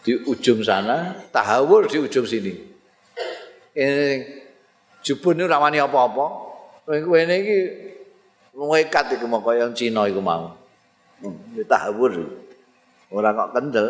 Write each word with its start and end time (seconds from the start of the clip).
di 0.00 0.16
ujung 0.24 0.64
sana, 0.64 1.12
tahawur 1.28 1.84
di 1.84 2.00
ujung 2.00 2.24
sini. 2.24 2.52
Ini 3.76 4.24
jubun 5.04 5.40
ini 5.40 5.44
ramani 5.44 5.78
apa-apa. 5.78 6.26
Ini 6.90 7.34
iki 7.36 7.58
ngekat 8.56 9.20
iku 9.20 9.26
mau 9.28 9.44
kaya 9.44 9.68
Cina 9.76 10.08
iku 10.08 10.20
mau. 10.24 10.56
Hmm, 11.20 11.36
tahawur. 11.68 12.16
Ora 13.12 13.34
kok 13.34 13.50
kendel, 13.52 13.88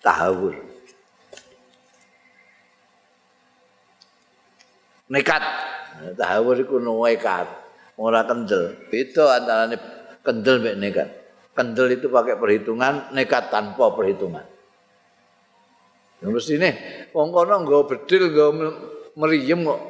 tahawur. 0.00 0.54
Nekat. 5.12 5.42
Tahawur 6.16 6.56
iku 6.58 6.80
nekat. 6.80 7.46
Ora 8.00 8.24
kendel. 8.24 8.88
Beda 8.88 9.36
antara 9.36 9.68
kendel 10.24 10.56
mek 10.64 10.76
nekat. 10.80 11.08
Kendel 11.56 11.96
itu 11.96 12.12
pakai 12.12 12.36
perhitungan, 12.36 13.12
nekat 13.16 13.48
tanpa 13.48 13.92
perhitungan. 13.96 14.55
Ya 16.24 16.32
mesti 16.32 16.56
wong 17.12 17.28
kono 17.28 17.54
nggo 17.60 17.84
bedil 17.84 18.32
nggo 18.32 18.46
meriem 19.20 19.60
kok. 19.68 19.80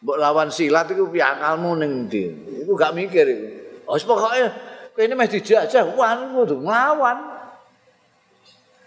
Mbok 0.00 0.16
lawan 0.16 0.48
silat 0.48 0.88
iku 0.88 1.12
piye 1.12 1.20
akalmu 1.20 1.76
ning 1.76 2.08
ndi? 2.08 2.24
Iku 2.64 2.72
gak 2.72 2.96
mikir 2.96 3.28
iku. 3.28 3.46
Wis 3.92 4.08
pokoke 4.08 4.48
kene 4.96 5.12
meh 5.12 5.28
dijajah 5.28 5.92
wan 5.92 6.32
kudu 6.32 6.64
nglawan. 6.64 7.18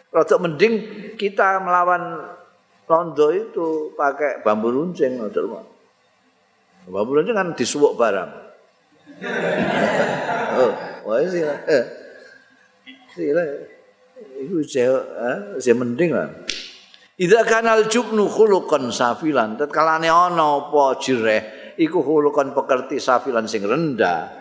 Rada 0.09 0.35
mending 0.41 0.73
kita 1.13 1.61
melawan 1.61 2.33
londo 2.89 3.29
itu 3.29 3.93
pakai 3.93 4.41
bambu 4.41 4.73
runcing 4.73 5.21
ngono. 5.21 5.61
Bambu 6.89 7.21
runcing 7.21 7.37
kan 7.37 7.53
disuwuk 7.53 7.93
barang. 7.93 8.29
oh, 10.57 10.73
wah 11.05 11.21
sila. 11.29 11.55
Eh. 11.69 11.85
Sila. 13.13 13.43
Iku 14.41 14.65
jauh, 14.65 15.01
eh, 15.61 15.73
mending 15.77 16.09
lah. 16.13 16.29
Idza 17.13 17.45
kanal 17.45 17.93
jubnu 17.93 18.25
khuluqan 18.25 18.89
safilan, 18.89 19.53
tatkalane 19.53 20.09
ana 20.09 20.65
apa 20.65 20.97
jireh 20.97 21.41
iku 21.77 22.01
khuluqan 22.01 22.57
pekerti 22.57 22.97
safilan 22.97 23.45
sing 23.45 23.61
rendah. 23.61 24.33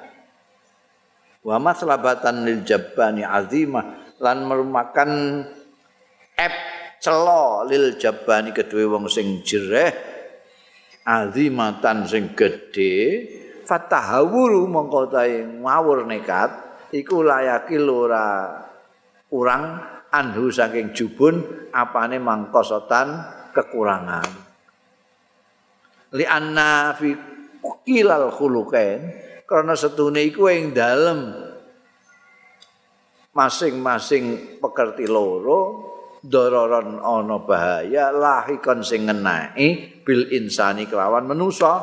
Wa 1.44 1.60
maslabatan 1.60 2.48
lil 2.48 2.64
jabbani 2.64 3.28
azimah 3.28 4.16
lan 4.24 4.48
merumakan 4.48 5.10
ep 6.32 6.54
celo 6.96 7.68
lil 7.68 8.00
jabbani 8.00 8.56
kedue 8.56 8.88
wong 8.88 9.04
sing 9.04 9.44
jireh 9.44 9.92
azimatan 11.04 12.08
sing 12.08 12.32
gedhe. 12.32 13.28
Fatahawuru 13.68 14.64
mongko 14.64 15.12
tae 15.12 15.44
ngawur 15.44 16.08
nekat 16.08 16.50
iku 16.96 17.20
layaki 17.20 17.76
ora 17.84 18.48
kurang 19.28 19.64
anhu 20.12 20.52
saking 20.52 20.92
jubun 20.92 21.40
apane 21.72 22.20
mangkosotan 22.20 23.08
kekurangan. 23.56 24.28
Li 26.12 26.28
anna 26.28 26.92
fi 26.92 27.16
kilal 27.88 28.28
khuluqain 28.28 29.00
karena 29.48 29.72
setune 29.72 30.20
iku 30.28 30.52
ing 30.52 30.76
dalem 30.76 31.32
masing-masing 33.32 34.56
pekerti 34.60 35.08
loro 35.08 35.88
dororon 36.20 37.00
ana 37.00 37.40
bahaya 37.40 38.12
lahikon 38.12 38.84
sing 38.84 39.08
ngenai 39.08 40.04
bil 40.04 40.28
insani 40.30 40.84
kelawan 40.84 41.24
manusa. 41.24 41.80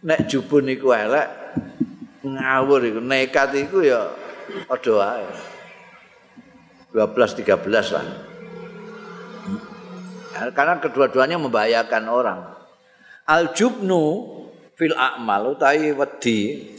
Nek 0.00 0.20
jubun 0.26 0.66
iku 0.72 0.90
elek 0.96 1.28
ngawur 2.26 2.80
iku 2.84 3.00
nekat 3.00 3.54
iku 3.54 3.84
ya 3.84 4.19
padha 4.66 4.92
wae. 4.98 5.26
12 6.90 7.46
13 7.46 7.94
lah. 7.94 8.06
Karena 10.50 10.78
kedua-duanya 10.82 11.38
membahayakan 11.38 12.04
orang. 12.10 12.40
Al 13.30 13.54
jubnu 13.54 14.26
fil 14.74 14.96
a'mal 14.96 15.54
utawi 15.54 15.94
wedi 15.94 16.38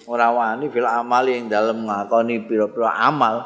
ora 0.10 0.34
wani 0.34 0.68
fil 0.68 0.90
amal 0.90 1.24
yang 1.30 1.48
dalam 1.48 1.86
ngakoni 1.86 2.44
pira-pira 2.44 2.92
amal 2.98 3.46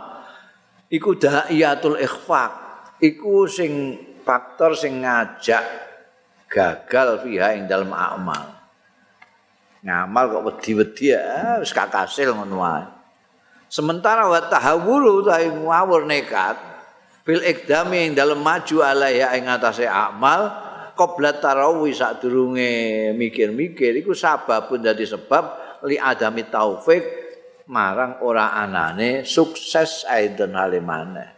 iku 0.89 1.13
da'iyatul 1.13 2.01
ikhfaq. 2.01 2.63
Iku 3.03 3.45
sing 3.51 3.99
faktor 4.23 4.73
sing 4.73 5.03
ngajak 5.03 5.65
gagal 6.47 7.21
fiha 7.21 7.59
ing 7.59 7.67
dalam 7.67 7.91
amal. 7.91 8.55
Ngamal 9.85 10.23
kok 10.33 10.45
wedi-wedi 10.49 11.13
ya 11.13 11.61
wis 11.61 11.75
kakasil 11.75 12.33
ngono 12.33 12.57
wae 12.57 12.94
Sementara 13.69 14.29
wa 14.29 14.39
tahawulu 14.39 15.25
ta 15.25 15.41
ngawur 15.41 16.05
nekat 16.05 16.55
fil 17.25 17.41
ikdami 17.41 18.09
ing 18.09 18.11
dalem 18.13 18.39
maju 18.39 18.85
alaiha 18.85 19.33
ing 19.35 19.49
atase 19.49 19.89
amal 19.89 20.53
qabla 20.93 21.41
tarawih 21.41 21.91
sadurunge 21.91 23.11
mikir-mikir 23.17 23.97
iku 23.99 24.13
sababun 24.13 24.85
dadi 24.85 25.03
sebab 25.03 25.43
li 25.89 25.97
adami 25.99 26.45
taufik 26.47 27.03
marang 27.67 28.21
ora 28.21 28.53
anane 28.53 29.25
sukses 29.25 30.05
aidon 30.05 30.53
halimane. 30.53 31.33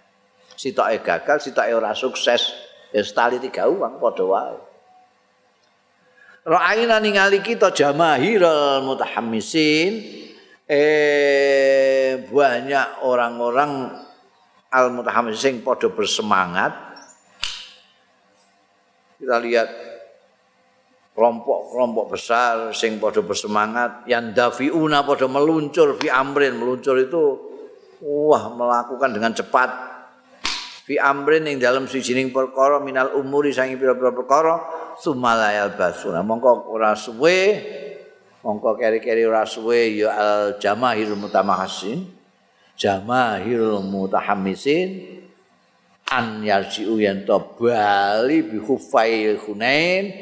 Sitoke 0.58 1.06
gagal, 1.06 1.38
sitoke 1.40 1.72
ora 1.72 1.94
sukses. 1.94 2.50
Ya 2.90 3.04
setali 3.04 3.38
tiga 3.38 3.68
uang 3.68 4.00
padha 4.00 4.26
wae. 4.26 4.58
Ra'ayna 6.48 7.04
ningali 7.04 7.44
kita 7.44 7.76
jamahirul 7.76 8.80
mutahammisin 8.88 10.17
eh 10.68 12.28
banyak 12.28 13.08
orang-orang 13.08 13.88
al 14.72 14.92
sing 15.34 15.64
padha 15.64 15.88
bersemangat. 15.88 16.76
Kita 19.18 19.40
lihat 19.42 19.70
kelompok-kelompok 21.16 22.06
besar 22.14 22.76
sing 22.76 23.00
padha 23.00 23.24
bersemangat 23.24 24.06
yang 24.12 24.36
dafiuna 24.36 25.08
padha 25.08 25.26
meluncur 25.32 25.96
fi 25.98 26.12
amrin. 26.12 26.60
Meluncur 26.60 27.00
itu 27.00 27.24
wah 28.04 28.52
melakukan 28.52 29.16
dengan 29.16 29.32
cepat. 29.32 29.70
Fi 30.84 30.96
amrin 31.00 31.48
yang 31.48 31.60
dalam 31.60 31.84
sijining 31.88 32.32
perkara 32.32 32.80
minal 32.84 33.16
umuri 33.16 33.52
sangi 33.52 33.76
pira-pira 33.76 34.12
perkara 34.16 34.56
sumalayal 34.96 35.76
basuna 35.76 36.24
mongko 36.24 36.72
ora 36.72 36.96
suwe 36.96 37.40
mongko 38.46 38.78
keri-keri 38.78 39.26
ora 39.26 39.44
suwe 39.44 39.98
ya 39.98 40.14
al 40.14 40.62
jamaahirul 40.62 41.18
mutamahassin 41.18 42.06
jamaahirul 42.78 43.82
mutahammisin 43.82 45.18
an 46.08 46.46
yarji'u 46.46 47.02
yen 47.02 47.26
bali 47.26 48.46
bi 48.46 48.58
khufai 48.62 49.36
hunain 49.36 50.14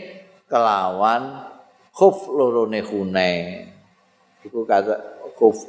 kelawan 0.49 1.45
khuf 1.93 2.31
lorone 2.31 2.81
hunain. 2.81 3.69
Iku 4.41 4.65
kata 4.65 4.95
khuf 5.37 5.67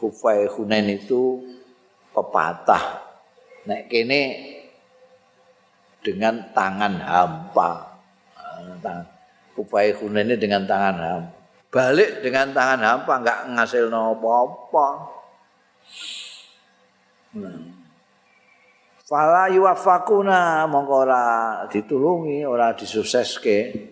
khufai 0.00 0.48
hunain 0.50 0.88
itu 0.90 1.44
pepatah. 2.16 3.04
Nek 3.68 3.86
kene 3.86 4.22
dengan 6.02 6.40
tangan 6.56 6.98
hampa. 6.98 7.70
Nah, 8.82 9.06
khufai 9.54 9.94
hunain 9.94 10.34
dengan 10.34 10.66
tangan 10.66 10.96
hampa 10.98 11.37
balik 11.68 12.24
dengan 12.24 12.52
tangan 12.56 12.80
hampa 12.80 13.14
enggak 13.20 13.40
ngasil 13.52 13.92
apa-apa. 13.92 14.86
Fala 19.08 19.48
yuwafakuna 19.48 20.68
mongko 20.68 20.94
ora 21.08 21.24
ditulungi, 21.68 22.44
ora 22.44 22.72
disuseske. 22.76 23.88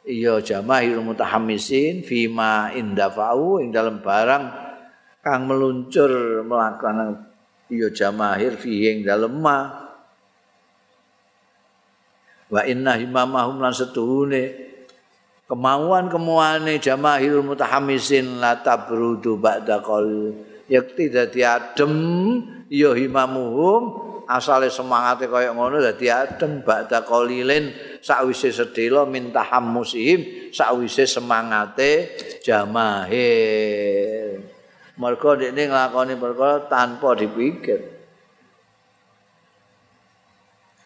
Iya 0.00 0.40
jamaahir 0.40 0.96
mutahammisin 1.04 2.00
fima 2.08 2.72
indafa'u 2.72 3.60
ing 3.60 3.68
dalam 3.68 4.00
barang 4.00 4.44
kang 5.20 5.44
meluncur 5.44 6.40
melakukan 6.40 7.28
iya 7.68 7.92
jamaahir 7.92 8.56
fi 8.56 8.96
ing 8.96 9.04
dalem 9.04 9.36
ma. 9.36 9.58
Wa 12.48 12.64
inna 12.64 12.96
himamahum 12.96 13.60
lan 13.60 13.76
setuhune 13.76 14.69
kemauan 15.50 16.06
kemuane 16.06 16.78
jamaahil 16.78 17.42
mutahamisin 17.42 18.38
la 18.38 18.62
tabrudu 18.62 19.34
ba'da 19.34 19.82
qal 19.82 20.30
yakti 20.70 21.10
dadi 21.10 21.42
adem 21.42 21.94
ya 22.70 22.94
himamuhum. 22.94 24.06
Asale 24.30 24.70
semangate 24.70 25.26
kaya 25.26 25.50
ngono 25.50 25.82
dadi 25.82 26.06
adem 26.06 26.62
ba'da 26.62 27.02
qalilin 27.02 27.74
sakwise 27.98 28.54
sedela 28.54 29.02
minta 29.02 29.42
hammusihim 29.42 30.54
sakwise 30.54 31.02
semangate 31.02 32.14
jamahir 32.38 34.38
mergo 34.94 35.34
dekne 35.34 35.66
nglakoni 35.66 36.14
perkara 36.14 36.70
tanpa 36.70 37.18
dipikir. 37.18 37.90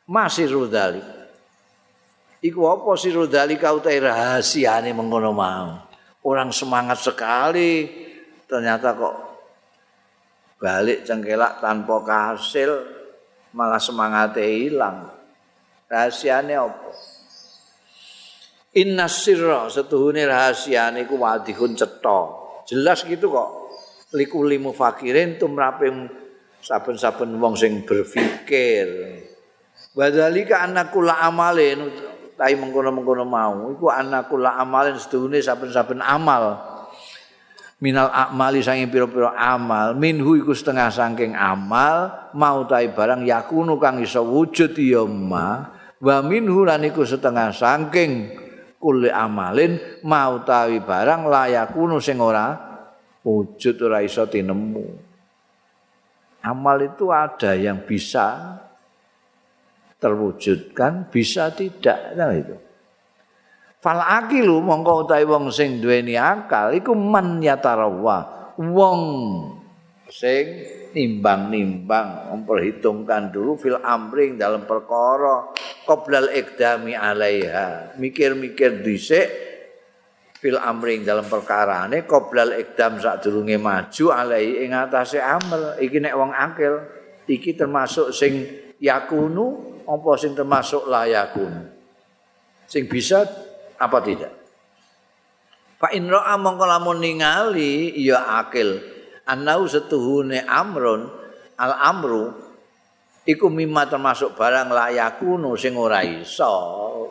Masih 0.09 0.49
rudali 0.49 1.05
iku 2.45 2.61
apa 2.69 2.93
sih 3.01 3.09
rudali 3.09 3.57
kau 3.57 3.81
tahu 3.81 4.05
rahasiane 4.05 4.93
mengono 4.93 5.33
mau 5.33 5.81
orang 6.29 6.53
semangat 6.53 7.01
sekali 7.01 7.89
ternyata 8.45 8.93
kok 8.93 9.17
balik 10.61 11.09
cengkelak 11.09 11.65
tanpa 11.65 11.97
kasil 12.05 12.95
malah 13.55 13.79
semangatnya 13.79 14.45
hilang. 14.45 14.99
Rahasianya 15.87 16.59
apa? 16.59 16.91
Inna 18.75 19.07
sirra 19.07 19.71
setuhune 19.71 20.27
rahasiane 20.27 21.07
ku 21.07 21.23
wadihun 21.23 21.79
cetha. 21.79 22.21
Jelas 22.67 23.07
gitu 23.07 23.31
kok. 23.31 23.51
Liku 24.15 24.43
limu 24.43 24.75
fakirin 24.75 25.39
tumraping 25.39 26.11
saben-saben 26.59 27.39
wong 27.39 27.55
sing 27.55 27.87
berpikir. 27.87 28.87
Wadhalika 29.95 30.67
anakula 30.67 31.23
amalin 31.23 31.87
tai 32.35 32.55
mengkono-mengkono 32.59 33.25
mau 33.27 33.71
iku 33.71 33.91
anakula 33.91 34.59
amalin 34.59 34.99
setuhune 34.99 35.39
saben-saben 35.39 36.03
amal. 36.03 36.75
minal 37.83 38.09
akmali 38.09 38.65
sanging 38.65 38.89
pira-pira 38.89 39.37
amal 39.37 39.93
minhu 39.93 40.41
iku 40.41 40.57
setengah 40.57 40.89
saking 40.89 41.37
amal 41.37 42.31
mau 42.33 42.65
tai 42.65 42.89
barang 42.89 43.29
yakunu 43.29 43.77
kang 43.77 44.01
iso 44.01 44.25
wujud 44.25 44.73
ya 44.79 45.05
ma 45.05 45.69
wa 46.01 46.17
minhu 46.25 46.65
lan 46.65 46.81
iku 46.87 47.05
setengah 47.05 47.53
saking 47.53 48.41
kule 48.85 49.09
amalin 49.09 49.81
mau 50.05 50.45
tawi 50.45 50.81
barang 50.85 51.25
layakunu 51.25 52.01
sing 52.05 52.21
ora 52.21 52.53
wujud 53.25 53.77
ora 53.81 54.05
iso 54.05 54.29
tinemu 54.29 54.85
amal 56.45 56.77
itu 56.85 57.09
ada 57.09 57.57
yang 57.57 57.81
bisa 57.85 58.61
terwujudkan 60.05 61.09
bisa 61.09 61.49
tidak 61.57 62.13
nah 62.13 62.29
itu 62.37 62.53
Fal 63.85 64.01
akilu 64.01 64.65
mongko 64.65 65.05
utahe 65.05 65.29
wong 65.29 65.53
sing 65.53 65.77
duweni 65.77 66.17
akal 66.17 66.73
iku 66.73 66.97
man 66.97 67.45
yatarawa. 67.45 68.49
Wong 68.57 69.01
sing 70.09 70.65
nimbang-nimbang 70.97 72.33
memperhitungkan 72.33 73.29
dulu 73.29 73.61
fil 73.61 73.77
amring 73.85 74.41
dalam 74.41 74.65
perkara 74.65 75.53
qoblal 75.85 76.33
ikdami 76.33 76.97
alaiha. 76.97 77.93
Mikir-mikir 78.01 78.81
dhisik 78.81 79.29
fil 80.41 80.57
amring 80.57 81.05
dalam 81.05 81.29
perkara 81.29 81.85
ini 81.85 82.09
qoblal 82.09 82.57
ikdam 82.57 82.97
sadurunge 82.97 83.61
maju 83.61 84.05
alai 84.17 84.65
ing 84.65 84.73
atase 84.73 85.21
amal. 85.21 85.77
Iki 85.77 86.09
nek 86.09 86.17
wong 86.17 86.33
akil 86.33 86.81
iki 87.29 87.53
termasuk 87.53 88.17
sing 88.17 88.49
yakunu 88.81 89.74
apa 89.85 90.11
sing 90.17 90.33
termasuk 90.33 90.89
layakun. 90.89 91.71
Sing 92.65 92.89
bisa 92.89 93.25
apa 93.77 94.01
tidak? 94.01 94.33
Fa 95.77 95.93
in 95.93 96.09
ra'a 96.09 96.41
mongko 96.41 96.65
lamun 96.65 97.05
ningali 97.05 97.93
ya 98.01 98.41
akil 98.41 98.81
anau 99.29 99.69
setuhune 99.69 100.45
amrun 100.45 101.09
al 101.61 101.73
amru 101.81 102.33
iku 103.25 103.49
mimma 103.49 103.89
termasuk 103.89 104.37
barang 104.37 104.69
layakunu 104.69 105.57
sing 105.57 105.77
ora 105.77 106.05
iso 106.05 106.53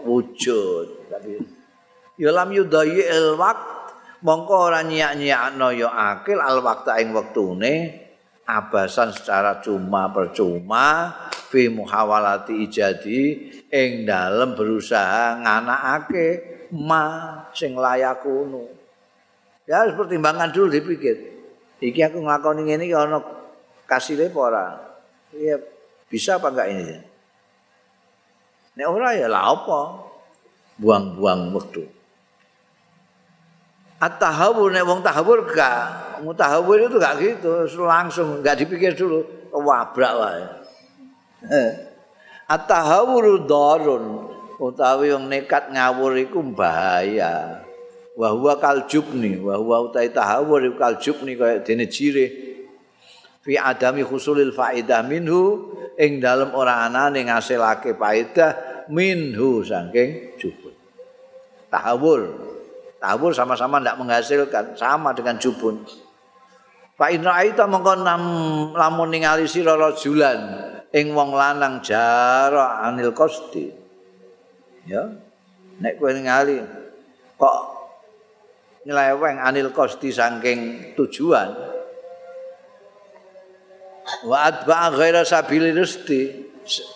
wujud 0.06 1.10
tapi 1.10 1.42
ya 2.22 2.30
lam 2.30 2.50
yudayi 2.54 3.02
al 3.10 3.34
waqt 3.38 3.70
mongko 4.22 4.56
ora 4.70 4.86
nyiak-nyiakno 4.86 5.68
ya 5.74 5.90
akil 6.14 6.38
al 6.38 6.62
waqta 6.62 7.02
ing 7.02 7.12
wektune 7.12 7.74
abasan 8.46 9.10
secara 9.16 9.60
cuma 9.64 10.12
percuma 10.14 11.14
fi 11.54 11.70
muhawalati 11.70 12.66
ijadi 12.66 13.22
ing 13.70 14.10
dalem 14.10 14.58
berusaha 14.58 15.38
nganakake 15.38 16.28
ma 16.74 17.38
sing 17.54 17.78
layak 17.78 18.26
kuno. 18.26 18.66
Ya 19.70 19.86
harus 19.86 19.94
pertimbangan 19.94 20.50
dulu 20.50 20.74
dipikir. 20.74 21.14
Iki 21.78 22.02
aku 22.10 22.26
nglakoni 22.26 22.66
ngene 22.66 22.90
iki 22.90 22.98
ana 22.98 23.22
kasile 23.86 24.34
apa 24.34 24.40
ora? 24.42 24.66
Iya, 25.30 25.62
bisa 26.10 26.42
apa 26.42 26.50
enggak 26.50 26.68
ini? 26.74 26.98
Nek 28.74 28.88
ora 28.90 29.14
ya 29.14 29.30
lah 29.30 29.54
apa? 29.54 30.10
Buang-buang 30.82 31.54
waktu. 31.54 31.86
At-tahawur 34.02 34.74
nek 34.74 34.84
wong 34.84 35.00
tahawur 35.06 35.48
gak, 35.48 36.20
wong 36.26 36.36
tahawur 36.36 36.76
itu 36.76 36.98
gak 37.00 37.16
gitu, 37.24 37.64
langsung 37.88 38.44
gak 38.44 38.60
dipikir 38.60 38.92
dulu, 38.98 39.24
wabrak 39.54 40.14
wae. 40.18 40.62
At-tahawur 42.48 43.44
darun, 43.48 44.30
utawi 44.60 45.12
wong 45.16 45.28
nekat 45.31 45.72
ngawur 45.72 46.16
iku 46.19 46.40
bahaya. 46.44 47.63
Wa 48.13 48.30
huwa 48.30 48.62
kaljubni, 48.62 49.42
wa 49.42 49.57
huwa 49.57 49.90
utai 49.90 50.13
tahawur 50.13 50.62
iku 50.69 50.78
kaljubni 50.78 51.34
kaya 51.34 51.66
dene 51.66 51.90
jire. 51.90 52.56
Fi 53.44 53.60
adami 53.60 54.06
husulil 54.06 54.56
faidah 54.56 55.04
minhu 55.04 55.74
ing 56.00 56.24
dalem 56.24 56.56
ora 56.56 56.88
anane 56.88 57.28
ngasilake 57.28 57.98
faedah 57.98 58.86
minhu 58.88 59.66
saking 59.66 60.39
jubun. 60.39 60.72
Tahawur. 61.68 62.54
Tahawur 63.04 63.36
sama-sama 63.36 63.84
ndak 63.84 64.00
menghasilkan, 64.00 64.80
sama 64.80 65.12
dengan 65.12 65.36
jubun. 65.36 65.84
Fa 66.94 67.12
in 67.12 67.25
ra'aita 67.25 67.68
mongko 67.68 68.00
lamun 68.78 69.10
ningali 69.10 69.50
sira 69.50 69.74
rajulan 69.74 70.73
ing 70.94 71.12
wong 71.18 71.34
lanang 71.34 71.81
jara 71.81 72.86
anil 72.86 73.12
qasti. 73.18 73.66
ya. 74.86 75.10
Nek 75.81 75.98
kowe 75.98 76.13
ngali 76.13 76.62
kok 77.36 77.57
nyeleweng 78.86 79.42
anil 79.42 79.74
kosti 79.74 80.13
saking 80.13 80.94
tujuan? 80.94 81.50
Wa 84.28 84.38
atba 84.51 84.94
ghaira 84.94 85.25
sabili 85.25 85.74
rusti 85.74 86.29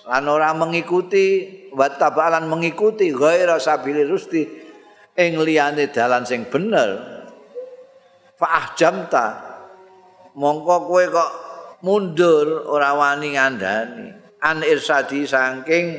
lan 0.08 0.28
ora 0.30 0.54
mengikuti 0.54 1.50
wa 1.74 1.88
tabalan 1.92 2.46
mengikuti 2.48 3.12
ghaira 3.12 3.58
sabili 3.58 4.06
rusti 4.06 4.46
ing 5.18 5.42
liyane 5.42 5.90
dalan 5.90 6.24
sing 6.28 6.46
bener. 6.46 7.18
Fa 8.38 8.48
ahjamta. 8.62 9.26
Mongko 10.38 10.86
kowe 10.86 11.04
kok 11.10 11.32
mundur 11.82 12.66
ora 12.66 12.98
wani 12.98 13.38
ngandani 13.38 14.06
an 14.42 14.62
irsadi 14.62 15.26
saking 15.26 15.98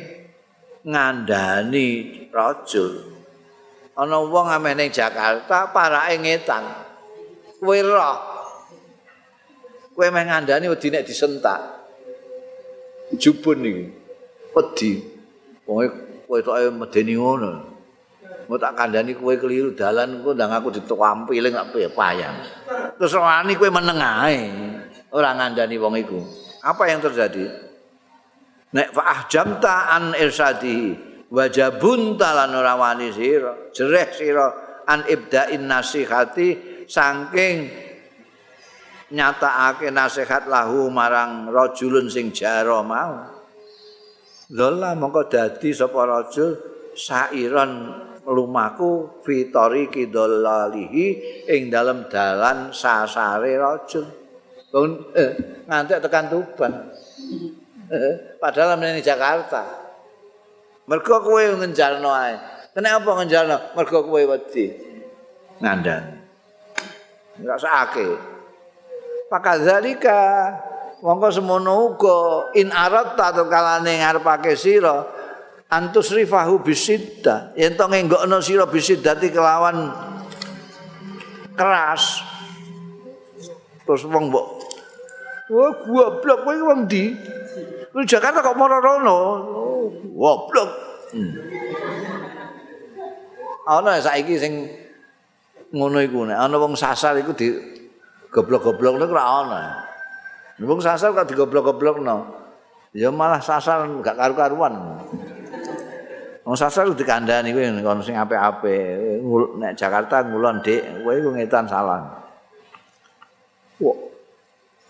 ngandani 0.87 1.89
rajul. 2.31 3.19
Ana 3.99 4.23
wong 4.23 4.47
ameh 4.47 4.79
ning 4.79 4.95
Jakarta 4.95 5.75
parake 5.75 6.23
ngetan. 6.23 6.65
Kowe 7.59 7.79
roh. 7.83 8.19
Kowe 9.91 10.07
meh 10.07 10.23
ngandani 10.23 10.71
wedi 10.71 10.89
nek 10.95 11.03
disentak. 11.03 11.59
Jubun 13.19 13.67
iki. 13.67 13.85
Wedi. 14.55 14.93
Wong 15.67 15.91
kowe 16.31 16.39
tok 16.39 16.63
medeni 16.71 17.19
ngono. 17.19 17.53
Mau 18.47 18.57
tak 18.57 18.79
kandani 18.79 19.19
kowe 19.19 19.35
keliru 19.35 19.75
dalan 19.75 20.23
engko 20.23 20.33
ndang 20.33 20.55
aku 20.55 20.79
dituampi 20.79 21.43
ling 21.43 21.53
tak 21.59 21.75
payah. 21.75 22.33
Terus 22.97 23.19
wani 23.19 23.59
kowe 23.59 23.67
meneng 23.67 23.99
ae. 23.99 24.68
Ora 25.15 25.33
ngandani 25.37 25.77
wong 25.81 25.95
iku. 26.01 26.21
Apa 26.65 26.91
yang 26.91 27.01
terjadi? 27.01 27.69
nek 28.73 28.93
fa 28.93 29.25
jamta 29.29 29.89
an 29.97 30.13
irsadi 30.13 30.93
wajabun 31.33 32.21
talan 32.21 32.53
ora 32.53 32.77
wani 32.77 33.09
sira 33.09 33.73
jereh 33.73 34.09
sira 34.13 34.47
an 34.85 35.09
ibdain 35.09 35.65
nasihati 35.65 36.85
saking 36.85 37.73
nyatakake 39.09 39.89
nasihat 39.89 40.45
lahu 40.53 40.93
marang 40.93 41.49
rajulun 41.49 42.13
sing 42.13 42.33
jaro 42.33 42.85
mau 42.85 43.41
Lola 44.49 44.97
mongko 44.97 45.29
dadi 45.29 45.77
sapa 45.77 46.09
rajul 46.09 46.57
sairon 46.97 47.93
lumaku 48.25 49.21
fitori 49.21 49.93
kidolalihi 49.93 51.07
ing 51.53 51.69
dalam 51.69 52.09
dalan 52.09 52.73
sasare 52.73 53.61
rajul. 53.61 54.09
Eh, 54.69 55.31
nganti 55.65 55.93
tekan 55.97 56.29
Tuban. 56.29 56.73
padahal 58.37 58.77
meneng 58.77 59.01
Jakarta. 59.01 59.65
Mergo 60.85 61.25
kowe 61.25 61.41
ngenjarno 61.41 62.13
ae. 62.13 62.37
Kenapa 62.77 63.17
ngenjarno? 63.17 63.73
Mergo 63.73 64.05
kowe 64.05 64.23
wedi. 64.29 64.77
Ngandani. 65.61 66.17
Enggak 67.41 67.59
sakake. 67.65 68.37
pakadzalika 69.29 70.19
mongko 71.05 71.29
semono 71.31 71.95
uga 71.95 72.51
in 72.57 72.73
arat 72.73 73.15
ta 73.15 73.31
kalane 73.37 74.01
ngarepake 74.01 74.57
sira 74.57 75.05
antus 75.69 76.11
rifahu 76.17 76.65
bisidda 76.65 77.53
yen 77.55 77.77
to 77.77 77.85
ngenggokno 77.85 78.41
sira 78.41 78.65
bisiddati 78.65 79.29
kelawan 79.29 79.93
keras 81.55 82.25
terus 83.85 84.03
wong 84.09 84.33
mbok 84.33 84.58
wah 85.49 85.71
goblok 85.85 86.39
kowe 86.45 86.57
wong 86.73 86.89
ndi 86.89 87.17
Lu 87.97 88.05
Jakarta 88.05 88.45
kok 88.45 88.57
moro 88.57 88.77
rono 88.79 89.19
goblok 90.13 90.71
hmm. 91.17 91.33
ana 93.65 93.97
saiki 94.01 94.37
sing 94.37 94.69
ngono 95.73 96.01
iku 96.05 96.29
nek 96.29 96.37
ana 96.37 96.57
wong 96.61 96.77
sasar 96.77 97.17
iku 97.21 97.33
di 97.33 97.49
goblok-goblok 98.29 99.01
nek 99.01 99.09
ora 99.13 99.25
ana 99.25 99.63
wong 100.61 100.81
sasar 100.85 101.17
kok 101.17 101.29
digoblok-goblokno 101.33 102.17
ya 102.93 103.09
malah 103.09 103.41
sasar 103.41 103.89
gak 104.05 104.17
karu-karuan 104.17 104.75
Wong 106.49 106.57
sasar 106.57 106.89
dikandani 106.97 107.53
kowe 107.53 107.61
kono 107.85 108.01
sing 108.01 108.17
apik-apik. 108.17 109.21
Nek 109.61 109.77
Jakarta 109.77 110.25
ngulon 110.25 110.65
Dik, 110.65 111.05
kowe 111.05 111.13
iku 111.13 111.29
ngetan 111.37 111.69
salah. 111.69 112.25
Wah. 113.85 114.08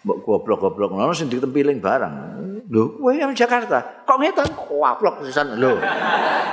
Mbok 0.06 0.18
goblok-goblok 0.22 0.94
ngono 0.94 1.12
sing 1.16 1.26
ditempiling 1.26 1.82
barang. 1.82 2.14
Lho, 2.68 3.00
kowe 3.00 3.12
yang 3.16 3.32
Jakarta, 3.32 4.04
kok 4.04 4.20
ngetan 4.20 4.52
kuaplok 4.52 5.24
sisan 5.24 5.56
lho. 5.56 5.80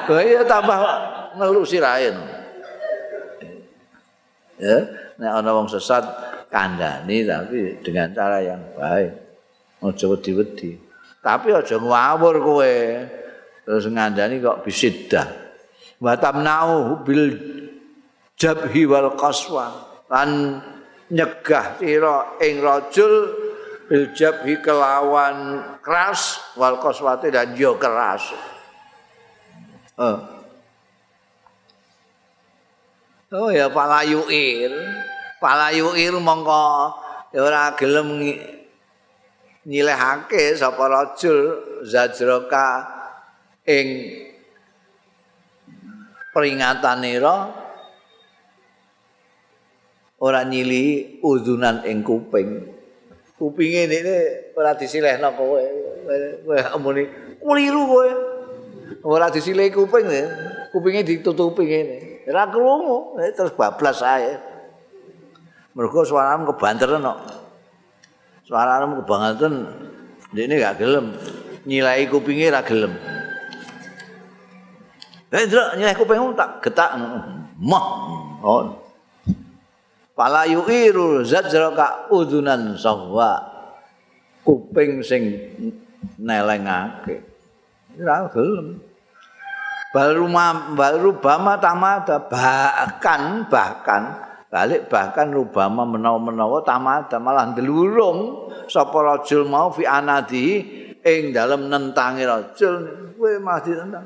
Lho 0.08 0.16
iya 0.24 0.42
tambah 0.48 0.80
ngelu 1.36 1.62
sirahe. 1.68 2.10
Ya, 4.56 4.78
nek 5.20 5.32
ana 5.44 5.52
wong 5.52 5.68
sesat 5.68 6.08
kandani 6.48 7.28
tapi 7.28 7.84
dengan 7.84 8.16
cara 8.16 8.40
yang 8.40 8.64
baik. 8.80 9.12
Aja 9.84 10.06
wedi-wedi. 10.08 10.80
Tapi 11.20 11.52
aja 11.52 11.75
ngawur 11.78 12.36
kowe. 12.42 12.75
terus 13.66 13.90
ngandani 13.90 14.40
kok 14.46 14.62
bisiddah 14.62 15.25
wa 15.98 16.14
tamna'u 16.14 17.02
bil 17.02 17.34
jabhi 18.38 18.86
wal 18.86 19.18
qaswa 19.18 19.74
lan 20.06 20.62
nyegah 21.14 21.78
sira 21.78 22.40
ing 22.42 22.62
rajul 22.62 23.14
bil 23.86 24.10
jabhi 24.18 24.58
kelawan 24.62 25.62
keras 25.86 26.42
wal 26.58 26.82
qaswati 26.82 27.30
dan 27.30 27.54
yo 27.54 27.78
keras. 27.78 28.34
Oh. 29.96 30.20
oh 33.32 33.48
ya 33.48 33.72
palayuir 33.72 34.74
palayuir 35.40 36.14
mongko 36.20 36.92
ya 37.32 37.40
ora 37.48 37.64
gelem 37.80 38.20
nyilehake 39.64 40.52
sapa 40.60 40.84
rajul 40.92 41.38
zajraka 41.88 42.84
ing 43.64 43.88
peringatan 46.36 47.00
nira 47.00 47.64
ora 50.25 50.41
nyili 50.41 51.22
udunan 51.22 51.86
ing 51.86 52.01
kuping. 52.01 52.74
Kupinge 53.38 53.86
ini 53.86 54.00
ora 54.58 54.74
disilehno 54.74 55.29
kowe. 55.38 55.62
Kowe 56.41 56.60
amune 56.74 57.03
kuliru 57.38 57.86
kowe. 57.86 58.10
Ora 59.05 59.29
disileh 59.29 59.70
kuping 59.70 60.05
ne 60.10 60.22
kupinge 60.74 61.05
ditutupi 61.05 61.63
ngene 61.70 61.98
ora 62.25 62.50
krungu 62.50 63.22
terus 63.38 63.53
bablas 63.53 64.01
ae. 64.01 64.34
Mergo 65.77 66.01
suaramu 66.01 66.50
kebanteran 66.50 67.05
kok. 67.05 67.20
Suaramu 68.50 69.05
kebangetan 69.05 69.53
ini 70.34 70.55
gak 70.58 70.82
gelem. 70.82 71.13
Nyilai 71.70 72.10
kupinge 72.10 72.50
ra 72.50 72.65
gelem. 72.65 72.94
Eh, 75.36 75.44
ndelok 75.44 75.75
nyeleh 75.75 75.96
kupingmu 76.00 76.32
tak 76.39 76.63
getak. 76.63 76.96
Mah. 77.60 77.86
Oh. 78.39 78.85
Pala 80.15 80.48
yu'iru 80.48 81.27
zajraka 81.27 82.07
udunan 82.07 82.79
sahwa. 82.79 83.36
Kuping 84.48 85.03
sing 85.03 85.36
nelengake. 86.15 87.19
Ora 88.00 88.24
gelem. 88.31 88.79
Baru 89.91 90.27
baru 90.75 91.19
bama 91.19 91.60
tamada 91.60 92.19
bahkan 92.19 93.48
bahkan 93.48 94.03
balik 94.51 94.91
bahkan 94.91 95.31
rubama 95.31 95.88
menawa-menawa 95.88 96.63
tamada 96.67 97.15
malah 97.15 97.51
ndelurung 97.51 98.51
sapa 98.67 98.95
rajul 99.03 99.48
mau 99.48 99.72
fi 99.72 99.88
anadi 99.88 100.63
ing 101.00 101.31
dalem 101.31 101.72
nentangi 101.72 102.27
rajul 102.27 102.75
kowe 103.15 103.31
mah 103.39 103.60
ditentang 103.63 104.03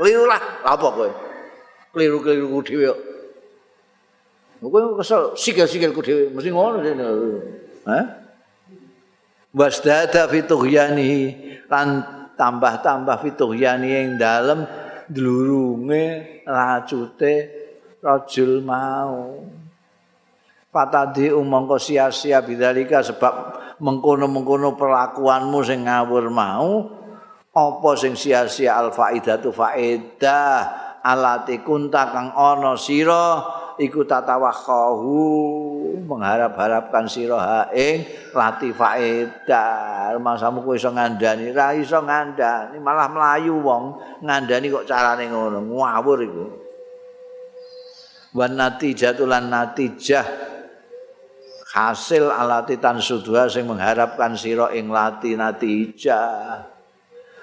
Keliru 0.00 0.24
lah, 0.24 0.40
apa 0.64 0.86
kowe? 0.96 1.10
Keliru-keliru 1.92 2.64
dhewe. 2.64 3.09
Kowe 4.60 5.00
kesel 5.00 5.32
sikil-sikil 5.32 5.96
ku 5.96 6.04
dhewe, 6.04 6.28
mesti 6.36 6.52
ngono 6.52 6.84
dene. 6.84 7.04
Hah? 7.88 8.04
Wasdada 9.56 10.28
fituhyani 10.28 11.32
lan 11.66 12.04
tambah-tambah 12.36 13.16
fituhyani 13.24 13.88
yang 13.88 14.20
dalam 14.20 14.68
dlurunge 15.08 16.44
racute 16.44 17.34
rajul 18.04 18.60
mau. 18.60 19.42
Fatadi 20.70 21.34
umangka 21.34 21.82
sia-sia 21.82 22.44
bidzalika 22.44 23.02
sebab 23.02 23.34
mengkono-mengkono 23.82 24.78
perlakuanmu 24.78 25.58
sing 25.66 25.88
ngawur 25.88 26.30
mau 26.30 27.00
apa 27.50 27.90
sing 27.98 28.14
sia-sia 28.14 28.78
al 28.78 28.94
faidatu 28.94 29.50
faedah 29.50 30.54
alati 31.02 31.58
kunta 31.66 32.14
kang 32.14 32.30
ana 32.30 32.78
sira 32.78 33.42
iku 33.80 34.04
tatawakhahu 34.04 35.16
mengharap-harapkan 36.04 37.08
sira 37.08 37.38
ha 37.40 37.60
ing 37.72 38.04
lati 38.36 38.76
faedah 38.76 40.20
masamu 40.20 40.60
kowe 40.60 40.76
iso 40.76 40.92
ngandani? 40.92 41.50
Ra 41.56 41.72
iso 41.72 41.96
ngandani 42.04 42.76
malah 42.76 43.08
melayu 43.08 43.56
wong. 43.64 43.96
Ngandani 44.20 44.66
kok 44.68 44.84
carane 44.84 45.24
ngono? 45.32 45.64
Ngawur 45.64 46.18
iku. 46.20 46.44
Wan 48.36 48.54
natijatu 48.54 49.24
lan 49.24 49.48
natijah. 49.48 50.52
Hasil 51.70 52.34
alati 52.34 52.82
tan 52.82 52.98
sudua 52.98 53.46
sing 53.46 53.64
mengharapkan 53.64 54.36
sira 54.36 54.74
ing 54.76 54.92
lati 54.92 55.38
natijah. 55.38 56.68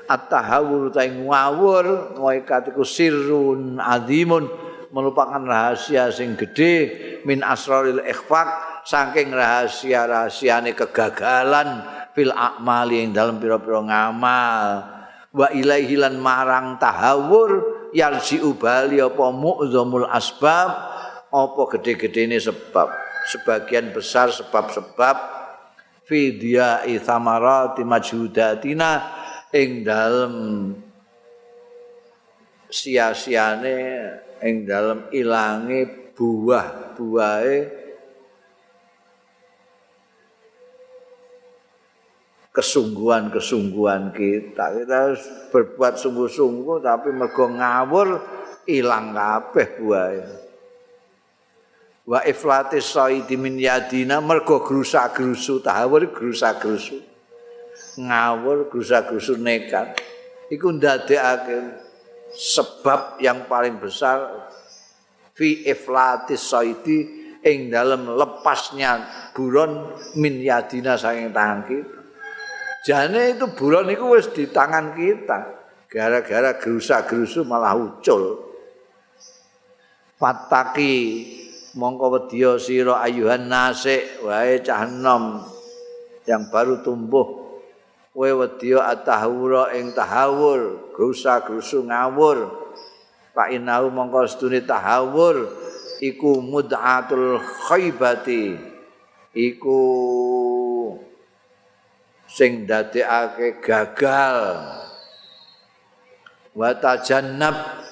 At-tahawur 0.08 0.88
ta 0.96 1.04
ngawur 1.04 2.16
ngoikat 2.16 2.72
iku 2.72 2.88
sirrun 2.88 3.76
azimun 3.76 4.67
merupakan 4.92 5.40
rahasia 5.44 6.10
sing 6.12 6.40
gede 6.40 6.76
min 7.28 7.44
asraril 7.44 8.04
ikhfaq 8.04 8.82
saking 8.88 9.36
rahasia-rahasiane 9.36 10.72
kegagalan 10.72 11.84
fil 12.16 12.32
a'mali 12.32 13.04
yang 13.04 13.12
dalam 13.12 13.36
pira-pira 13.38 13.84
ngamal. 13.84 14.68
Wa 15.36 15.48
ilaihi 15.52 16.00
lan 16.00 16.18
marang 16.18 16.80
tahawur 16.80 17.78
yarsi 17.92 18.40
ubali 18.40 19.04
apa 19.04 19.26
mu'zamul 19.30 20.08
asbab 20.08 20.70
apa 21.28 21.62
gede-gedene 21.78 22.40
sebab 22.40 22.88
sebagian 23.28 23.92
besar 23.92 24.32
sebab-sebab 24.32 25.16
fi 26.08 26.40
diya'i 26.40 26.96
thamarati 27.04 27.84
majhudatina 27.84 28.92
ing 29.52 29.84
dalem 29.84 30.34
sia-siane 32.68 33.76
ing 34.44 34.68
dalem 34.68 35.08
ilange 35.16 36.12
buah-buahe 36.14 37.58
kesungguhan-kesungguhan 42.58 44.18
kita. 44.18 44.66
Kita 44.82 44.96
harus 44.98 45.24
berbuat 45.54 45.94
sungguh-sungguh 46.02 46.82
tapi 46.82 47.14
mergo 47.14 47.46
ngawur 47.54 48.08
ilang 48.66 49.14
kabeh 49.14 49.68
buahe. 49.78 50.22
Wa 52.08 52.24
iflatis 52.26 52.98
saidi 52.98 53.38
min 53.38 53.62
yadina 53.62 54.18
mergo 54.24 54.66
grusak-grusu 54.66 55.62
tahawur 55.62 56.10
grusak-grusu. 56.10 56.98
Ngawur 58.02 58.74
grusa-grusu 58.74 59.38
nekat. 59.38 60.02
Iku 60.50 60.74
ndadekake 60.74 61.87
sebab 62.38 63.18
yang 63.18 63.50
paling 63.50 63.82
besar 63.82 64.46
fi 65.34 65.66
iflatis 65.66 66.54
saidi 66.54 67.26
ing 67.42 67.74
dalam 67.74 68.14
lepasnya 68.14 69.10
buron 69.34 69.98
min 70.22 70.38
yadina 70.46 70.94
saking 70.94 71.34
tangan 71.34 71.66
kita. 71.66 71.98
Jane 72.86 73.36
itu 73.36 73.46
buron 73.58 73.90
itu 73.90 74.06
wis 74.14 74.30
di 74.32 74.48
tangan 74.48 74.94
kita. 74.94 75.40
Gara-gara 75.90 76.56
gerusa-gerusu 76.56 77.48
malah 77.48 77.74
ucul. 77.74 78.48
Fataki 80.18 80.94
mongko 81.78 82.06
wedya 82.16 82.58
sira 82.58 83.02
ayuhan 83.06 83.48
nasik 83.48 84.26
wae 84.26 84.60
cah 84.66 84.90
enom 84.90 85.46
yang 86.26 86.50
baru 86.50 86.82
tumbuh 86.82 87.47
kowe 88.18 88.34
wedya 88.34 88.82
atahura 88.98 89.78
ing 89.78 89.94
tahawur 89.94 90.90
grusa-grusu 90.90 91.86
ngawur. 91.86 92.50
Pak 93.38 93.54
inau 93.54 93.94
mongko 93.94 94.26
sedune 94.26 94.66
tahawur 94.66 95.46
iku 96.02 96.42
mud'atul 96.42 97.38
khaybati 97.38 98.58
iku 99.38 99.82
sing 102.26 102.66
dadekake 102.66 103.62
gagal. 103.62 104.66
Wa 106.58 106.74
tajannab. 106.74 107.86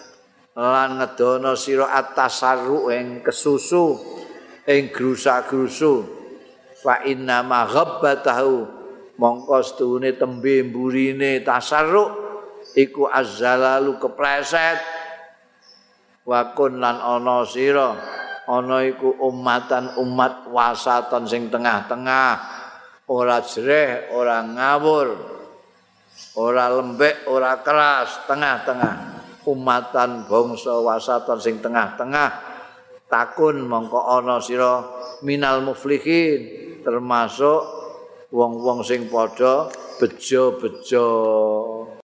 Lan 0.55 1.03
ngedono 1.03 1.53
sira 1.53 1.93
atasarru 1.99 2.89
ing 2.89 3.21
kesusu 3.21 3.93
ing 4.65 4.89
grusa-grusu. 4.89 6.01
Fa 6.81 7.05
inna 7.05 7.45
ma 7.45 7.69
ghabbatahu 7.69 8.74
mongko 9.15 9.63
stune 9.63 10.15
tembe 10.19 10.63
mburine 10.63 11.39
tasarruk 11.43 12.25
iku 12.75 13.07
azzalalu 13.07 13.95
kepleset. 13.97 14.79
Wakun 16.25 16.81
lan 16.81 16.97
ana 16.99 17.45
sira. 17.45 17.93
Ana 18.45 18.85
iku 18.85 19.13
umatan 19.25 19.97
umat 20.01 20.49
wasatan 20.49 21.25
sing 21.25 21.49
tengah-tengah. 21.49 22.33
Ora 23.09 23.41
jereh 23.41 24.09
ora 24.13 24.41
ngawur. 24.41 25.07
Ora 26.37 26.69
lembek 26.73 27.29
ora 27.29 27.61
keras 27.61 28.25
tengah-tengah. 28.25 28.95
Umatan 29.45 30.25
bangsa 30.25 30.73
wasatan 30.81 31.37
sing 31.37 31.61
tengah-tengah. 31.61 32.57
Takun 33.05 33.61
mongko 33.69 34.01
ana 34.17 34.41
sira 34.41 34.81
minal 35.21 35.61
muflihin 35.61 36.65
termasuk 36.81 37.84
wong-wong 38.35 38.83
sing 38.83 39.07
padha 39.07 39.71
bejo-bejo 39.95 41.07